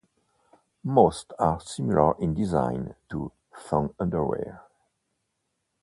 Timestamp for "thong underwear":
3.55-4.63